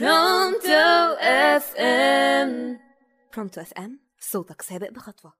[0.00, 2.78] برونتو FM
[3.34, 5.32] برونتو FM صوتك سابق بخطوة.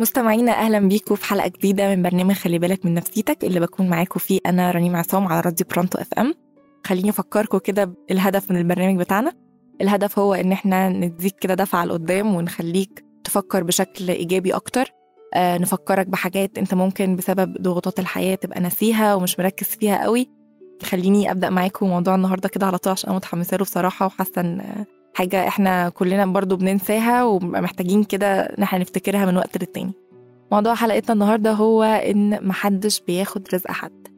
[0.00, 4.20] مستمعينا أهلا بيكم في حلقة جديدة من برنامج خلي بالك من نفسيتك اللي بكون معاكم
[4.20, 6.34] فيه أنا رنيم عصام على راديو برونتو FM
[6.86, 9.32] خليني افكركم كده بالهدف من البرنامج بتاعنا.
[9.80, 14.92] الهدف هو إن إحنا نديك كده دفعة لقدام ونخليك تفكر بشكل إيجابي أكتر.
[15.34, 20.28] آه نفكرك بحاجات أنت ممكن بسبب ضغوطات الحياة تبقى ناسيها ومش مركز فيها قوي.
[20.82, 24.60] خليني أبدأ معاكم موضوع النهارده كده على طول عشان أنا متحمسة له بصراحة وحاسة إن
[24.60, 29.92] آه، حاجة إحنا كلنا برضو بننساها وبنبقى محتاجين كده إن إحنا نفتكرها من وقت للتاني.
[30.52, 34.08] موضوع حلقتنا النهارده هو إن محدش بياخد رزق حد.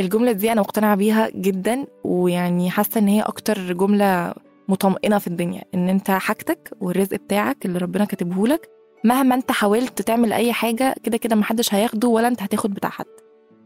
[0.00, 4.34] الجملة دي أنا مقتنعة بيها جدا ويعني حاسة إن هي أكتر جملة
[4.68, 8.68] مطمئنة في الدنيا إن أنت حاجتك والرزق بتاعك اللي ربنا كاتبه لك
[9.04, 13.04] مهما أنت حاولت تعمل أي حاجة كده كده محدش هياخده ولا أنت هتاخد بتاع حد.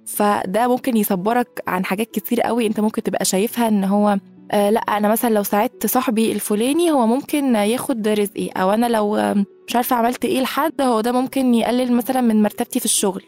[0.06, 4.18] فده ممكن يصبرك عن حاجات كتير قوي أنت ممكن تبقى شايفها إن هو
[4.52, 9.34] آه لأ أنا مثلا لو ساعدت صاحبي الفلاني هو ممكن ياخد رزقي أو أنا لو
[9.68, 13.22] مش عارفة عملت إيه لحد هو ده ممكن يقلل مثلا من مرتبتي في الشغل.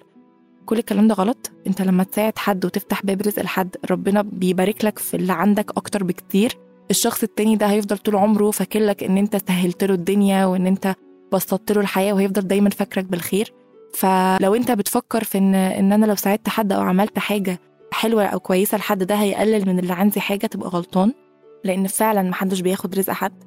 [0.66, 4.98] كل الكلام ده غلط؟ أنت لما تساعد حد وتفتح باب رزق لحد ربنا بيبارك لك
[4.98, 6.58] في اللي عندك أكتر بكتير؟
[6.92, 10.94] الشخص التاني ده هيفضل طول عمره فاكر لك إن أنت سهلت له الدنيا وإن أنت
[11.32, 13.52] بسطت له الحياة وهيفضل دايما فاكرك بالخير.
[13.94, 17.58] فلو أنت بتفكر في إن إن أنا لو ساعدت حد أو عملت حاجة
[17.92, 21.12] حلوة أو كويسة لحد ده هيقلل من اللي عندي حاجة تبقى غلطان.
[21.64, 23.44] لأن فعلا محدش بياخد رزق حد.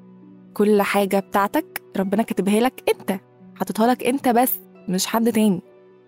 [0.54, 3.20] كل حاجة بتاعتك ربنا كاتبها لك أنت.
[3.56, 4.54] حاططها لك أنت بس
[4.90, 5.62] مش حد تاني.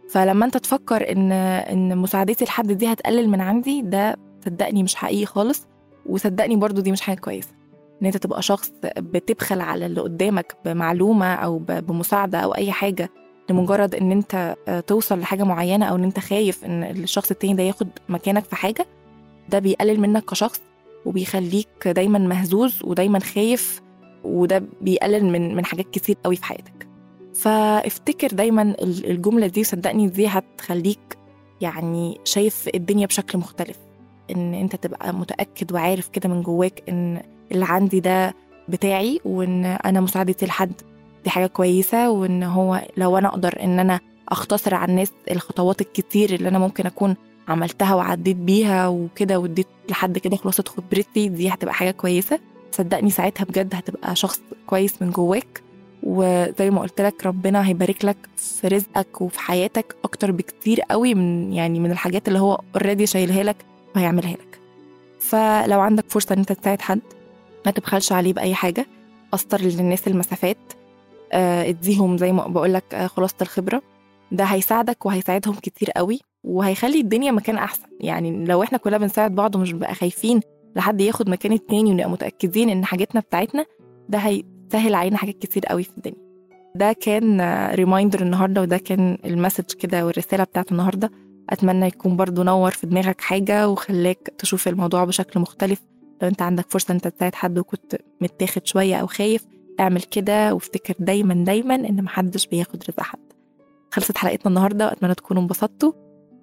[0.09, 4.15] فلما أنت تفكر إن إن مساعدتي لحد دي هتقلل من عندي ده
[4.45, 5.67] صدقني مش حقيقي خالص.
[6.09, 7.49] وصدقني برضو دي مش حاجة كويسة.
[8.01, 13.09] إن أنت تبقى شخص بتبخل على اللي قدامك بمعلومة أو بمساعدة أو أي حاجة
[13.49, 17.63] لمجرد إن أنت آه، توصل لحاجة معينة أو إن أنت خايف إن الشخص التاني ده
[17.63, 18.85] ياخد مكانك في حاجة
[19.49, 20.61] ده بيقلل منك كشخص
[21.05, 23.81] وبيخليك دايما مهزوز ودايما خايف
[24.23, 26.87] وده بيقلل من من حاجات كتير قوي في حياتك.
[27.33, 31.17] فافتكر دايما ال- الجملة دي صدقني دي هتخليك
[31.61, 33.77] يعني شايف الدنيا بشكل مختلف.
[34.31, 37.21] إن أنت تبقى متأكد وعارف كده من جواك إن
[37.51, 38.33] اللي عندي ده
[38.69, 40.71] بتاعي وإن أنا مساعدتي لحد
[41.23, 43.99] دي حاجة كويسة وإن هو لو أنا أقدر إن أنا
[44.29, 47.15] أختصر على الناس الخطوات الكتير اللي أنا ممكن أكون
[47.47, 52.39] عملتها وعديت بيها وكده واديت لحد كده خلاصة خبرتي دي هتبقى حاجة كويسة.
[52.71, 55.61] صدقني ساعتها بجد هتبقى شخص كويس من جواك
[56.03, 61.53] وزي ما قلت لك ربنا هيبارك لك في رزقك وفي حياتك أكتر بكتير قوي من
[61.53, 63.55] يعني من الحاجات اللي هو اوريدي شايلها لك
[63.95, 64.59] وهيعملها لك.
[65.19, 67.01] فلو عندك فرصة إن أنت تساعد حد
[67.65, 68.85] ما تبخلش عليه بأي حاجة.
[69.31, 70.57] قصر للناس المسافات
[71.33, 73.81] آه، اديهم زي ما بقول لك خلاصة الخبرة.
[74.31, 77.87] ده هيساعدك وهيساعدهم كتير قوي وهيخلي الدنيا مكان أحسن.
[77.99, 80.39] يعني لو إحنا كلنا بنساعد بعض ومش بقى خايفين
[80.75, 83.65] لحد ياخد مكان التاني ونبقى متأكدين إن حاجتنا بتاعتنا
[84.09, 86.27] ده هيسهل علينا حاجات كتير قوي في الدنيا.
[86.75, 87.41] ده كان
[87.75, 91.11] reminder النهارده وده كان ال message كده والرسالة بتاعت النهارده.
[91.49, 95.81] أتمنى يكون برضو نور في دماغك حاجة وخلاك تشوف الموضوع بشكل مختلف.
[96.21, 99.45] لو أنت عندك فرصة أنت تساعد حد وكنت متاخد شوية أو خايف
[99.79, 103.19] اعمل كده وافتكر دايما دايما إن محدش بياخد رزق حد.
[103.91, 105.91] خلصت حلقتنا النهارده وأتمنى تكونوا انبسطتوا.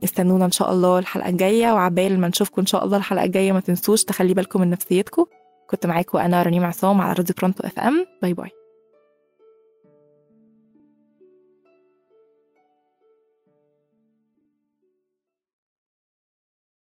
[0.05, 3.61] استنونا إن شاء الله الحلقة الجاية وعبال ما نشوفكم إن شاء الله الحلقة الجاية ما
[3.61, 5.25] تنسوش تخلي بالكم من نفسيتكم.
[5.71, 8.07] كنت معاكم أنا رنيم عصام على راديو برونتو FM.
[8.23, 8.64] bye bye.